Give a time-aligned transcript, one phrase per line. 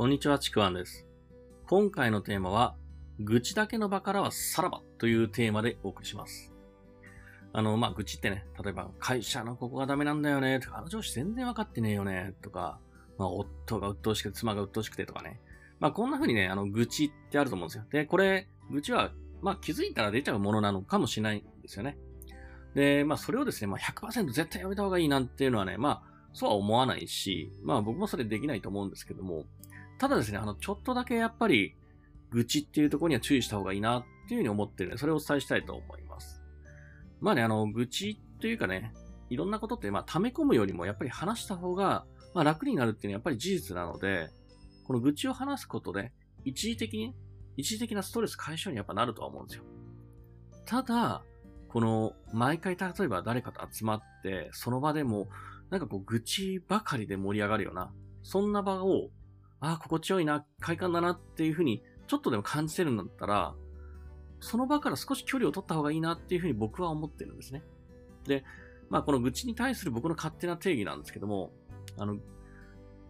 [0.00, 1.06] こんにちは、ちくわんです。
[1.66, 2.74] 今回のテーマは、
[3.18, 6.54] 愚痴だけの場からはさらばというテーマでお送りします。
[7.52, 12.78] あの、まあ、愚痴ってね、例えば、会社のここがダメなんだよね、とか、あの上司全然わかってねえよね、とか、
[13.18, 15.38] まあ、夫が鬱陶しくて、妻が鬱陶しくてとかね。
[15.80, 17.84] まあ、こんな風にね、あの、愚痴ってあると思うんですよ。
[17.90, 19.12] で、これ、愚痴は、
[19.42, 21.98] まあ、気づいたら出ちゃうものなのかもしれないんですよね。
[22.74, 29.44] で、まあ、それをですね、まあ、100%絶対やめた方がいいなんていうのはね、まあ、そうは思わないし、まあ、僕もそれできないと思うんですけども、
[30.00, 31.76] ただですね、あの、ちょっとだけやっぱり、
[32.30, 36.42] 愚痴っていうところには注意した方がいいなっていうふうに思ってるので、それをお伝えしたいと思います。
[37.20, 38.94] まあね、あの、愚痴というかね、
[39.28, 44.30] いろんなことって、まあ、溜め込むよりもやっぱり話した方が、まあ、楽になるっていうのはやっぱり事実なので、
[44.86, 46.12] この愚痴を話すことで、
[46.46, 47.14] 一時的に、
[47.58, 49.64] 一時的なストレス解消にやっぱなるとは思うんですよ。
[50.64, 51.22] ただ、
[51.68, 55.28] この、毎回例えば誰かと集まって、その場でも、
[55.68, 57.92] なんかこう、愚痴ばかりで盛り上がるような、
[58.22, 59.10] そんな場を、
[59.60, 63.54] ああ、心地よいな、快感だなっていうふうに、ちょっとでも感じてるんだったら、
[64.40, 67.62] その場から少し距離を取った方がいいなっていうふうに僕は思ってるんですね。
[68.24, 68.44] で、
[68.88, 71.52] まあこの愚痴に対する僕の勝手な定義なんですけども、
[71.98, 72.16] あの、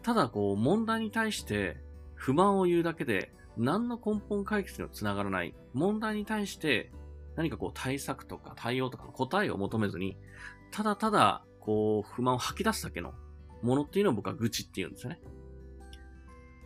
[0.02, 1.76] ただこう問題に対して
[2.14, 5.54] 不満を言うだけで何の根本解決にもつながらない。
[5.72, 6.90] 問題に対して
[7.36, 10.16] 何かこう対策とか対応とかの答えを求めずに、
[10.72, 13.14] ただただこう不満を吐き出すだけの
[13.62, 15.20] ものっていうのを僕は愚痴って言うんですよね。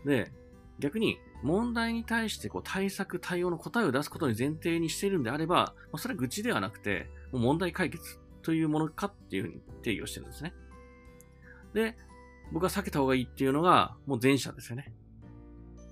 [0.04, 0.32] で、
[0.78, 10.54] 逆に問題に対してこう対策、対応の答えを出すことに前提にしているんであれば、まあ、それは愚痴ではなくて、もう問題解決というものかっていうふうに定義をしてるんですね。
[11.74, 11.96] で、
[12.52, 14.92] 僕が避けた方がいいっていうのが、もう前者ですよね。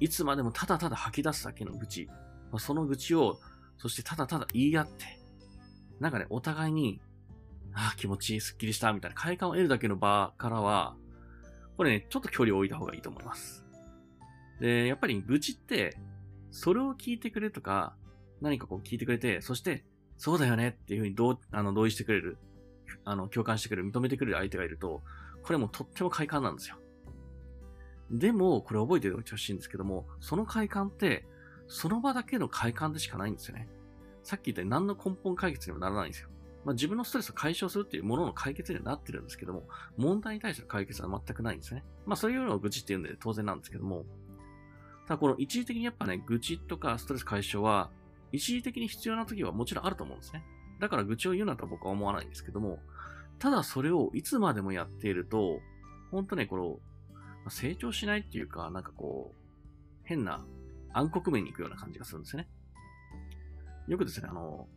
[0.00, 2.06] いつまでもただただ吐き出すだけの愚痴。
[2.50, 3.38] まあ、その愚痴を、
[3.78, 5.18] そしてただただ言い合って、
[6.00, 7.00] なんかね、お互いに、
[7.74, 10.96] ああ、気持ちいい、スッキリした、みたいな快感を得るだけの場からは、
[11.76, 13.61] これね、ちょっと距離を置いた方がいいと思います。
[14.62, 15.96] で、やっぱり愚痴って、
[16.52, 17.96] それを聞いてくれとか、
[18.40, 19.84] 何かこう聞いてくれて、そして、
[20.16, 22.38] そうだよねっていうふうに同あの同意してくれる、
[23.04, 25.02] あの、共感してくれる、認めてくれる相手がいると、
[25.42, 26.76] これもとっても快感なんですよ。
[28.12, 31.26] でも、これ覚えておいてほしいんですけども、その快感って、
[31.66, 33.68] その場だけの快感でしかないんですよね。
[34.22, 36.28] さっき言ったように何の根本解決にもならないんですよ。
[36.64, 39.64] まあ、自分のストレスを解消するっていうものの解決にはなってるんですけども、
[39.96, 41.82] 問題に対しての解決は全くないんですね。
[42.06, 44.04] まあ、そういうのを愚痴って言うんで当然なんですけども、
[45.06, 47.90] ただこの一時的にやっぱね、愚痴とかストレス解消は、
[48.30, 50.42] 一時的に必要な時はもちろんあると思うんですね。
[50.80, 52.78] だから愚痴を言うなとは僕は思わないんですけども、
[53.38, 55.60] ただそれをいつまでもやっていると、
[56.10, 59.36] ほんとね、この、成長しないっていうか、なんかこう、
[60.04, 60.44] 変な
[60.92, 62.48] 暗黒面に行くような感じがするんですね。
[63.88, 64.68] よくですね、あの、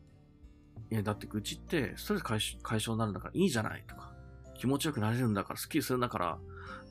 [0.89, 4.13] いや、だって愚痴ってストレス解消解消になるんだからいいじゃないとか、
[4.57, 6.39] 気持ちよくなれるんだから、スッキリするんだから、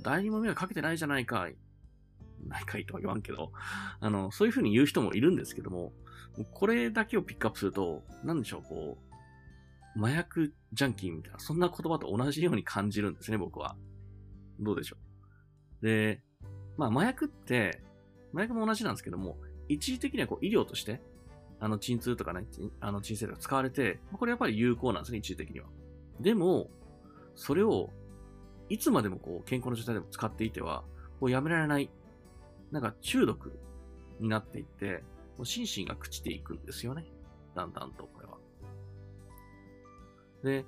[0.02, 1.48] 誰にも迷惑かけてないじゃないか。
[2.48, 3.52] ないかいとは言わんけど、
[4.00, 5.92] あの、そういう風に言う人もいるんですけども、
[6.52, 8.98] これだけをピックアップすると、なんでしょう、こ
[9.96, 13.76] う、麻薬ジャンキーみたいな、そんな言葉と同じように感じるんですね、僕は。
[14.60, 14.96] どうでしょ
[15.82, 15.86] う。
[15.86, 16.22] で、
[16.76, 17.82] まあ、麻薬って、
[18.32, 19.38] 麻薬も同じなんですけども、
[19.68, 21.00] 一時的にはこう医療として、
[21.60, 22.46] あの、鎮痛とかね、
[22.80, 25.66] あの、鎮静とか使われて、これやっぱり有効なんですね、一時的には。
[26.20, 26.70] でも、
[27.36, 27.90] それを、
[28.68, 30.84] いつまでもこう、健康な状態でも使っていては、
[31.20, 31.90] こうやめられない、
[32.74, 33.56] なんか中毒
[34.18, 35.04] になっていって、
[35.36, 37.06] もう心身が朽ちていくんですよね。
[37.54, 38.36] だんだんと、これは。
[40.42, 40.66] で、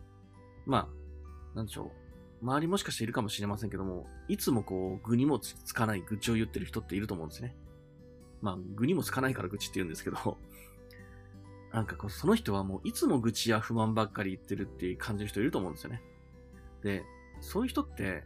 [0.67, 1.91] まあ、なんでしょ
[2.43, 2.45] う。
[2.45, 7.57] 周りもしかしているかもしれませんけども、いつもこう、具にもつかない愚痴を言ってる人っていると思うんですね。
[8.41, 10.39] まあ、具にもつかないから愚痴って言うんですけど、
[11.75, 16.03] なんかこう、その人はもういつも愚痴や不満ばっかり言ってるっていう感じの人いると思うんですよね。
[16.83, 17.05] で、
[17.41, 18.23] そういう人って、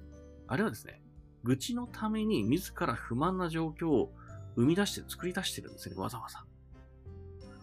[0.48, 1.00] あれはですね、
[1.44, 4.12] 愚痴のために自ら不満な状況を
[4.56, 6.44] 生み出して、作り出してるんですよね、わざわざ。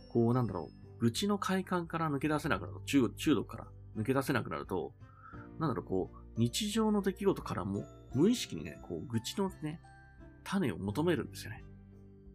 [0.10, 4.94] こう、なんだろう、愚痴の快感から抜け出せなくなると、中中毒から抜け出せなくなると、
[5.60, 9.82] なんだろう、こう、日常の出来事からも、無意識にね、こう、愚痴のね、
[10.44, 11.64] 種を求めるんですよね。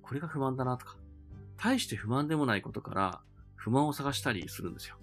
[0.02, 0.96] これが不満だなとか。
[1.56, 3.20] 大して不満でもないことから、
[3.54, 4.96] 不満を探したりするんですよ。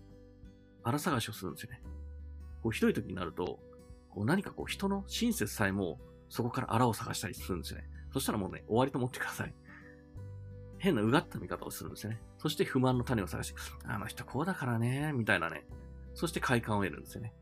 [0.83, 1.81] 荒探しをするんですよね。
[2.61, 3.59] こう、ひどい時になると、
[4.09, 5.99] こう、何かこう、人の親切さえも、
[6.29, 7.89] そこから荒を探したりするんですよね。
[8.13, 9.53] そしたらもうね、終わりと思ってください。
[10.77, 12.21] 変なうがった見方をするんですよね。
[12.37, 15.65] そして不満の種を探して、あの人こうだからね、みたいなね。
[16.13, 17.33] そして快感を得るんですよね。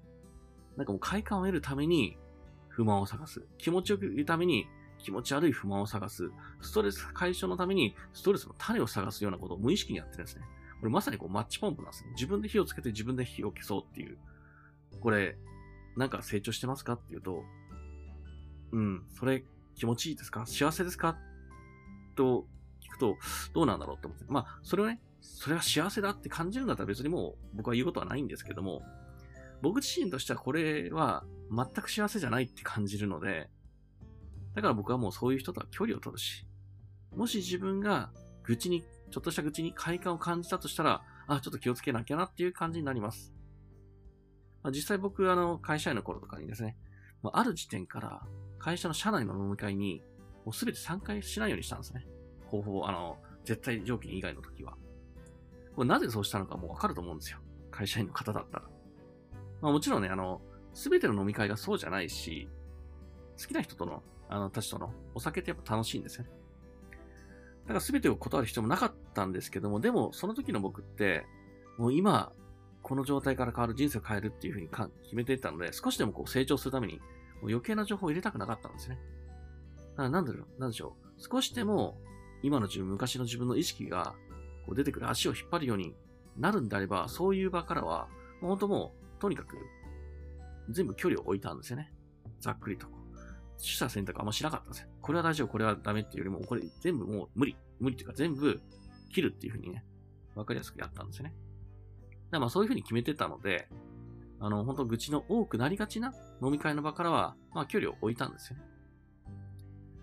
[0.76, 2.18] なんかもう快感を得るために
[2.70, 3.46] 不満を探す。
[3.58, 4.68] 気持ちよく言うために
[5.00, 6.32] 気持ち悪い不満を探す。
[6.62, 10.44] ストレス解消のためにストレスの種を探すようなことを無意識にやってるんですね。
[10.80, 12.12] これまさにこうマッチポンプなんですね。
[12.12, 14.18] 自分で火をつけて自分で火を消そうっていう。
[15.00, 15.38] これ、
[15.96, 17.44] なんか成長してますかっていうと、
[18.72, 19.44] うん、それ
[19.76, 20.46] 気持ちいいですか？
[20.46, 21.18] 幸せですか？
[22.16, 22.46] と
[22.82, 23.16] 聞くと、
[23.54, 24.26] どうなんだろうって思って。
[24.28, 28.84] まあ、それをね、それは幸せだって感じるんだったら別にもう僕は言うことはないんですけども、
[29.62, 33.50] 僕自身としてはこれは全く幸せじゃないって感じるので、
[34.56, 36.48] だから僕はもうそういう人とは距離を取るし、
[37.16, 38.12] もし自分が
[38.44, 43.34] 愚痴に、ちょっとした愚痴に快感を感じたとしたら、あ、ちょっと気をつけなきゃなっていう感じになります。
[44.64, 46.78] まあ、実際僕、あの、会社員の頃とかにですね、
[47.24, 48.22] ある時点から
[48.60, 50.02] 会社の社内の飲み会に
[50.46, 52.08] もうすべて参加しないようにしたんですね。
[52.46, 54.78] 方法、あの、絶対条件以外の時は。
[55.76, 57.40] これなぜそうしたのかもうわかると思うんですよ。
[57.70, 58.64] 会社員の方だったら。
[59.62, 60.42] まあもちろんね、あの、
[60.74, 62.48] すべての飲み会がそうじゃないし、
[63.40, 66.32] 好きな人との、あの、たちとのお酒ってやっぱ楽しいんですよね。
[67.64, 71.26] だから全てを断る必要もなかったんですけども、でもその時の僕って、
[71.78, 72.32] もう今、
[72.82, 77.02] この状態から変わる人生を変えるっていうふうに決めていったので、少しでもこう成長するために、
[77.42, 79.00] もう余計な情報を入れたくなかったんですね。
[79.92, 81.22] だからなんだろう、なんでしょう。
[81.22, 81.98] 少しでも、
[82.44, 84.16] 今の自分、昔の自分の意識が、
[84.66, 85.96] こう出てくる足を引っ張るように
[86.38, 88.08] なるんであれば、そういう場からは、
[88.42, 89.58] もう本当もう、とにかく、
[90.70, 91.94] 全部距離を置いたんですよね。
[92.40, 92.88] ざっくりと。
[93.58, 94.90] 取捨選択あんましなかったんですよ。
[95.02, 97.58] これは大丈夫、これはダメっていうよりも、これ全部もう無理。
[97.80, 98.60] 無理っていうか全部
[99.14, 99.84] 切るっていうふうにね、
[100.36, 101.36] わかりやすくやったんですよね。
[102.32, 103.70] だまあそういうふうに決めてたので、
[104.40, 108.64] あの、本当愚痴の多くなりがちな飲み会の場からは、まあ距離を置いたんですよね。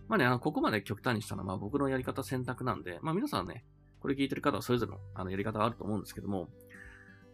[0.08, 3.64] まあね、あの、ここまで極端にしたのは、まあ僕のやり方選択なんで、まあ皆さんね、
[4.00, 6.48] これ聞いてる方はそれぞれのあのやり方があると思うんですけども、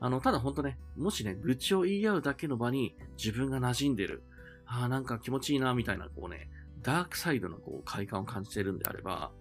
[0.00, 4.22] あの、ただ本当ね、もしね、愚痴を言い合うだけの場に自分が馴染んでる、
[4.66, 6.48] ああ、なんか気持ちいいな、みたいな、こうね、
[6.82, 9.32] ダークサイドのこう快感を感じているんであれば、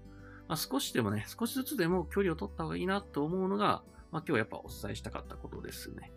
[0.49, 6.11] まあ、少しでもね、少しずつでも距離を取った方がいいなと思うのが、まあ、今日やっぱお伝えしたかったことですね。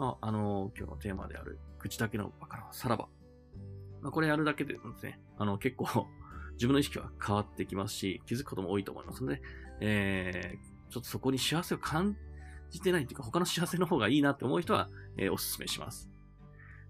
[0.00, 3.08] まあ、あのー、今日のテーマである、口だけの場からさらば。
[4.00, 6.06] まあ、これやるだけでですね、あの、結構
[6.56, 9.42] 自分の意識は変わってきますし、気づくことも多いと思いますので、
[9.80, 12.16] えー、ちょっとそこに幸せを感
[12.70, 14.88] じてないというか、他の幸せの方がいいなって思う人は、
[15.18, 16.08] えー、お勧めします。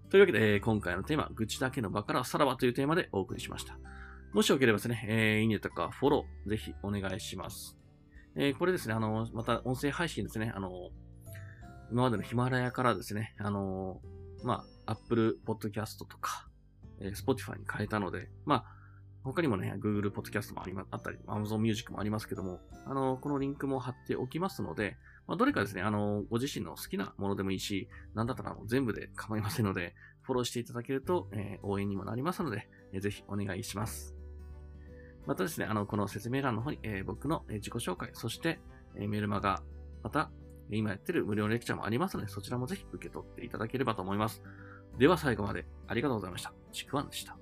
[0.09, 3.77] というわけで、えー、今回のテーマ、愚痴だけの場からさらばというテーマでお送りしました。
[4.31, 7.77] もしよければですね、えー、いいねとかフォロー、ぜひお願いします。
[8.35, 10.91] えー、これですね、あの、また音声配信ですね、あの、
[11.91, 13.99] 今までのヒマラヤからですね、あの、
[14.43, 16.47] まあ、Apple Podcast とか、
[16.99, 18.65] えー、Spotify に変えたので、まあ、
[19.23, 24.97] 他にもね、Google Podcast もありま、あったり、Amazon Music もありますけども、あの、このリンクも貼っておきますので、
[25.27, 34.15] まあ、どれかですね、あの、ご自身の好きなものでもいいし、なんだったら全部で構いませんので、フォローしていただけると、えー、応援にもなりますので、えー、ぜひお願いします。
[35.27, 38.59] またですね、あの、この説明欄の方に、えー、僕の自己紹介、そして、
[38.95, 39.61] えメルマガ、
[40.03, 40.31] また、
[40.77, 44.41] 今やってる無料レクチャーもありますので、そちらもぜひ受け取っていただければと思います。
[44.97, 46.53] では最後までありがとうございました。
[46.71, 47.37] ちくわんでした。